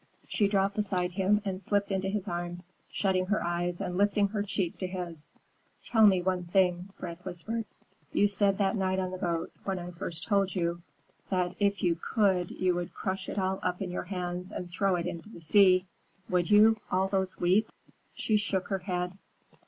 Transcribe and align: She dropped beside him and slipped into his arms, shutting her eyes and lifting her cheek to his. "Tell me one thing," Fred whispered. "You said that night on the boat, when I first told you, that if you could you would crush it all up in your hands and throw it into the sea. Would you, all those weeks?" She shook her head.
She 0.27 0.47
dropped 0.47 0.77
beside 0.77 1.11
him 1.11 1.43
and 1.45 1.61
slipped 1.61 1.91
into 1.91 2.09
his 2.09 2.27
arms, 2.27 2.71
shutting 2.89 3.27
her 3.27 3.43
eyes 3.43 3.79
and 3.79 3.99
lifting 3.99 4.29
her 4.29 4.41
cheek 4.41 4.79
to 4.79 4.87
his. 4.87 5.31
"Tell 5.83 6.07
me 6.07 6.23
one 6.23 6.45
thing," 6.45 6.89
Fred 6.97 7.19
whispered. 7.21 7.65
"You 8.11 8.27
said 8.27 8.57
that 8.57 8.75
night 8.75 8.97
on 8.97 9.11
the 9.11 9.19
boat, 9.19 9.51
when 9.63 9.77
I 9.77 9.91
first 9.91 10.23
told 10.23 10.55
you, 10.55 10.81
that 11.29 11.53
if 11.59 11.83
you 11.83 11.95
could 12.15 12.49
you 12.49 12.73
would 12.73 12.95
crush 12.95 13.29
it 13.29 13.37
all 13.37 13.59
up 13.61 13.79
in 13.79 13.91
your 13.91 14.05
hands 14.05 14.49
and 14.51 14.71
throw 14.71 14.95
it 14.95 15.05
into 15.05 15.29
the 15.29 15.39
sea. 15.41 15.85
Would 16.31 16.49
you, 16.49 16.77
all 16.89 17.07
those 17.07 17.37
weeks?" 17.39 17.71
She 18.15 18.37
shook 18.37 18.69
her 18.69 18.79
head. 18.79 19.15